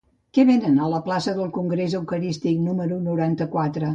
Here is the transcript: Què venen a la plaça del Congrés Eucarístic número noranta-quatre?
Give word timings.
Què 0.35 0.43
venen 0.49 0.79
a 0.79 0.87
la 0.93 1.01
plaça 1.09 1.35
del 1.41 1.51
Congrés 1.59 1.95
Eucarístic 2.01 2.59
número 2.71 3.01
noranta-quatre? 3.11 3.89